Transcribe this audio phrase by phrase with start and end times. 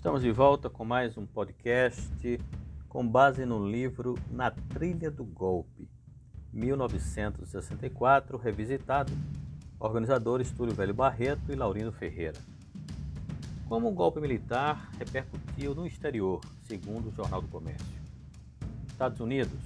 [0.00, 2.40] Estamos de volta com mais um podcast
[2.88, 5.90] com base no livro Na Trilha do Golpe,
[6.54, 9.12] 1964, revisitado,
[9.78, 12.38] organizadores Túlio Velho Barreto e Laurindo Ferreira.
[13.68, 18.00] Como o golpe militar repercutiu no exterior, segundo o Jornal do Comércio.
[18.86, 19.60] Estados Unidos.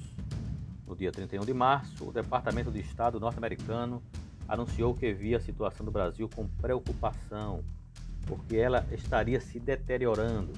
[0.84, 4.02] No dia 31 de março, o Departamento de Estado norte-americano
[4.48, 7.62] anunciou que via a situação do Brasil com preocupação,
[8.26, 10.52] porque ela estaria se deteriorando.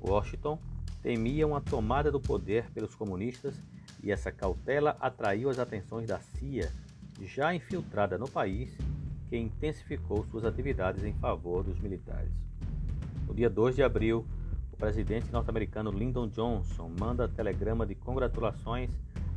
[0.00, 0.58] Washington
[1.02, 3.54] temia uma tomada do poder pelos comunistas
[4.02, 6.70] e essa cautela atraiu as atenções da CIA,
[7.22, 8.76] já infiltrada no país,
[9.28, 12.32] que intensificou suas atividades em favor dos militares.
[13.26, 14.24] No dia 2 de abril,
[14.72, 18.90] o presidente norte-americano Lyndon Johnson manda telegrama de congratulações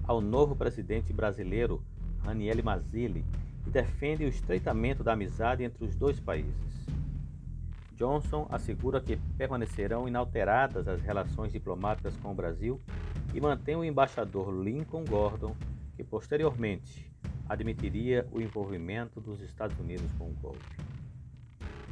[0.03, 1.83] ao novo presidente brasileiro,
[2.23, 3.25] Raniel Mazzilli,
[3.65, 6.80] e defende o estreitamento da amizade entre os dois países.
[8.01, 12.81] Johnson assegura que permanecerão inalteradas as relações diplomáticas com o Brasil
[13.31, 15.55] e mantém o embaixador Lincoln Gordon,
[15.95, 17.13] que posteriormente
[17.47, 20.77] admitiria o envolvimento dos Estados Unidos com o golpe.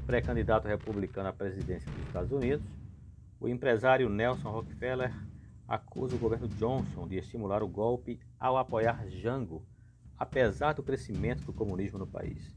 [0.07, 2.65] Pré-candidato republicano à presidência dos Estados Unidos,
[3.39, 5.13] o empresário Nelson Rockefeller
[5.67, 9.63] acusa o governo Johnson de estimular o golpe ao apoiar Jango,
[10.17, 12.51] apesar do crescimento do comunismo no país.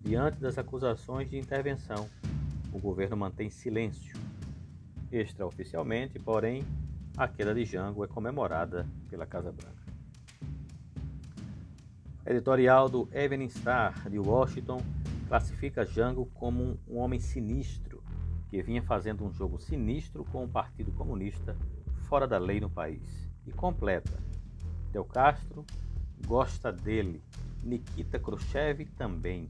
[0.00, 2.08] Diante das acusações de intervenção,
[2.72, 4.18] o governo mantém silêncio.
[5.10, 6.64] Extraoficialmente, porém,
[7.16, 9.82] a queda de Jango é comemorada pela Casa Branca.
[12.24, 14.80] Editorial do Evening Star de Washington
[15.28, 18.02] classifica Jango como um homem sinistro
[18.48, 21.56] que vinha fazendo um jogo sinistro com o Partido Comunista
[22.06, 23.28] fora da lei no país.
[23.46, 24.12] E completa:
[24.92, 25.64] Del Castro
[26.26, 27.22] gosta dele,
[27.62, 29.48] Nikita Khrushchev também.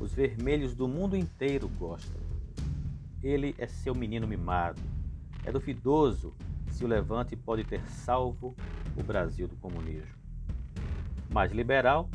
[0.00, 2.31] Os vermelhos do mundo inteiro gostam.
[3.22, 4.82] Ele é seu menino mimado.
[5.44, 6.34] É duvidoso
[6.68, 8.56] se o levante pode ter salvo
[8.96, 10.16] o Brasil do comunismo.
[11.30, 12.10] Mais liberal,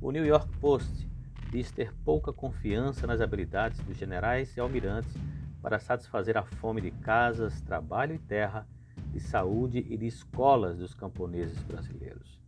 [0.00, 1.08] o New York Post
[1.50, 5.14] diz ter pouca confiança nas habilidades dos generais e almirantes
[5.60, 8.66] para satisfazer a fome de casas, trabalho e terra,
[9.10, 12.40] de saúde e de escolas dos camponeses brasileiros.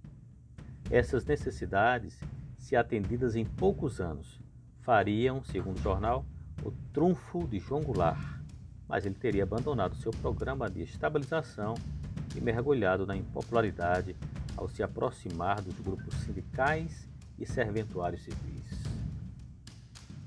[0.90, 2.18] Essas necessidades,
[2.58, 4.40] se atendidas em poucos anos,
[4.80, 6.26] fariam, segundo o jornal,
[6.64, 8.40] o trunfo de João Goulart,
[8.88, 11.74] mas ele teria abandonado seu programa de estabilização
[12.34, 14.16] e mergulhado na impopularidade
[14.56, 17.08] ao se aproximar dos grupos sindicais
[17.38, 18.82] e serventuários civis.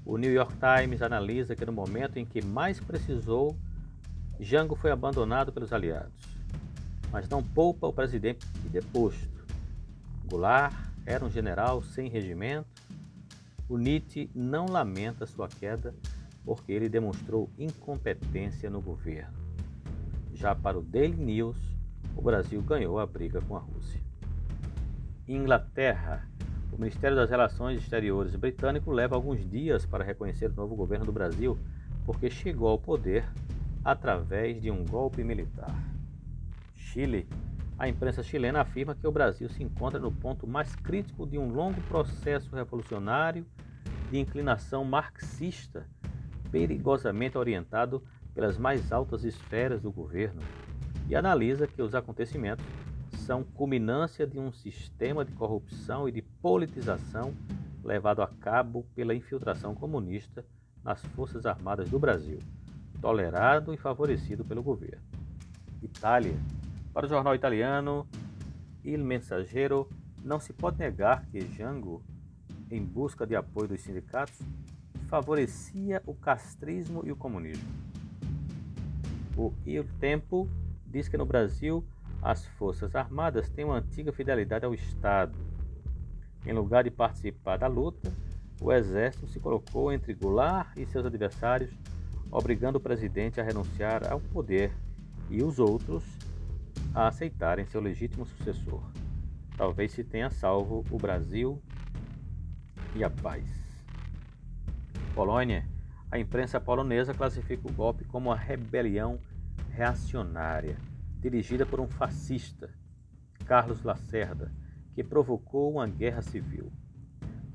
[0.06, 3.58] O New York Times analisa que no momento em que mais precisou,
[4.40, 6.14] Jango foi abandonado pelos aliados,
[7.12, 9.46] mas não poupa o presidente deposto.
[10.30, 10.74] Goulart
[11.06, 12.68] era um general sem regimento.
[13.68, 15.94] O Nietzsche não lamenta sua queda
[16.48, 19.34] porque ele demonstrou incompetência no governo.
[20.34, 21.58] Já para o Daily News,
[22.16, 24.02] o Brasil ganhou a briga com a Rússia.
[25.28, 26.26] Inglaterra.
[26.72, 31.12] O Ministério das Relações Exteriores britânico leva alguns dias para reconhecer o novo governo do
[31.12, 31.60] Brasil,
[32.06, 33.26] porque chegou ao poder
[33.84, 35.76] através de um golpe militar.
[36.76, 37.28] Chile.
[37.78, 41.50] A imprensa chilena afirma que o Brasil se encontra no ponto mais crítico de um
[41.50, 43.46] longo processo revolucionário
[44.10, 45.86] de inclinação marxista
[46.52, 48.04] perigosamente orientado
[48.34, 50.42] pelas mais altas esferas do governo
[51.08, 52.66] e analisa que os acontecimentos
[53.26, 57.34] são culminância de um sistema de corrupção e de politização
[57.84, 60.46] levado a cabo pela infiltração comunista
[60.84, 62.40] nas Forças Armadas do Brasil,
[63.02, 65.04] tolerado e favorecido pelo governo.
[65.82, 66.38] Itália.
[66.94, 68.08] Para o jornal italiano
[68.84, 69.90] Il Messaggero,
[70.24, 72.02] não se pode negar que Jango,
[72.72, 74.40] em busca de apoio dos sindicatos,
[75.08, 77.68] favorecia o castrismo e o comunismo.
[79.36, 80.50] O Il Tempo
[80.86, 81.86] diz que no Brasil
[82.22, 85.38] as Forças Armadas têm uma antiga fidelidade ao Estado.
[86.46, 88.12] Em lugar de participar da luta,
[88.62, 91.72] o exército se colocou entre Goulart e seus adversários,
[92.32, 94.74] obrigando o presidente a renunciar ao poder
[95.30, 96.04] e os outros
[96.94, 98.82] a aceitarem seu legítimo sucessor.
[99.56, 101.62] Talvez se tenha salvo o Brasil
[102.96, 103.67] e a paz.
[105.18, 105.68] Polônia,
[106.12, 109.20] a imprensa polonesa classifica o golpe como uma rebelião
[109.72, 110.78] reacionária,
[111.20, 112.70] dirigida por um fascista,
[113.44, 114.52] Carlos Lacerda,
[114.94, 116.72] que provocou uma guerra civil.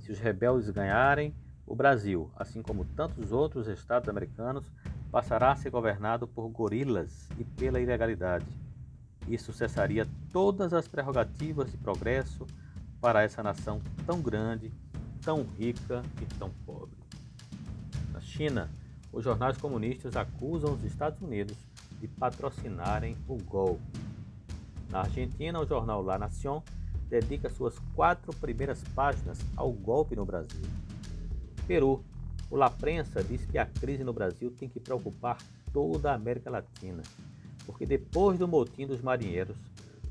[0.01, 1.33] Se os rebeldes ganharem,
[1.65, 4.69] o Brasil, assim como tantos outros estados americanos,
[5.13, 8.47] passará a ser governado por gorilas e pela ilegalidade.
[9.29, 12.45] Isso cessaria todas as prerrogativas de progresso
[13.01, 14.73] para essa nação tão grande,
[15.21, 17.02] tão rica e tão pobre.
[18.33, 18.71] China,
[19.13, 21.57] os jornais comunistas acusam os Estados Unidos
[22.01, 23.83] de patrocinarem o golpe.
[24.89, 26.63] Na Argentina, o jornal La Nación
[27.11, 30.63] dedica suas quatro primeiras páginas ao golpe no Brasil.
[31.67, 32.03] Peru,
[32.51, 35.37] o La Prensa diz que a crise no Brasil tem que preocupar
[35.71, 37.03] toda a América Latina,
[37.67, 39.57] porque depois do motim dos marinheiros,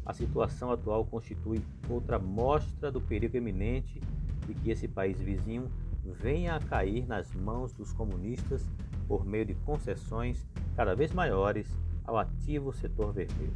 [0.05, 3.99] a situação atual constitui outra mostra do perigo eminente
[4.45, 5.71] de que esse país vizinho
[6.03, 8.69] venha a cair nas mãos dos comunistas
[9.07, 11.67] por meio de concessões cada vez maiores
[12.05, 13.53] ao ativo setor vermelho.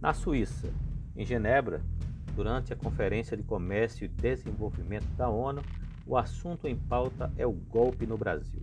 [0.00, 0.72] Na Suíça,
[1.16, 1.82] em Genebra,
[2.36, 5.60] durante a Conferência de Comércio e Desenvolvimento da ONU,
[6.06, 8.62] o assunto em pauta é o golpe no Brasil.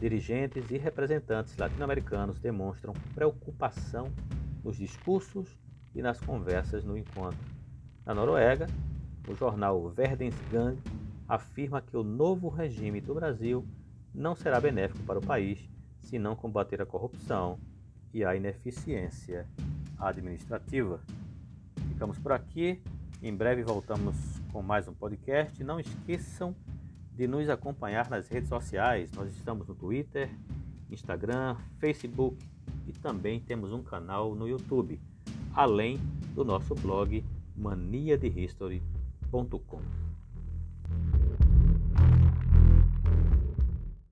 [0.00, 4.10] Dirigentes e representantes latino-americanos demonstram preocupação
[4.64, 5.58] nos discursos
[5.94, 7.38] e nas conversas no encontro.
[8.04, 8.66] Na Noruega,
[9.28, 10.76] o jornal Verdensgang
[11.28, 13.64] afirma que o novo regime do Brasil
[14.14, 15.68] não será benéfico para o país
[16.00, 17.58] se não combater a corrupção
[18.14, 19.46] e a ineficiência
[19.98, 21.00] administrativa.
[21.88, 22.80] Ficamos por aqui.
[23.22, 24.14] Em breve voltamos
[24.52, 25.62] com mais um podcast.
[25.64, 26.54] Não esqueçam
[27.14, 29.10] de nos acompanhar nas redes sociais.
[29.12, 30.30] Nós estamos no Twitter,
[30.90, 32.38] Instagram, Facebook
[32.86, 35.00] e também temos um canal no YouTube,
[35.52, 35.98] além
[36.34, 37.24] do nosso blog
[37.56, 40.05] maniadehistory.com.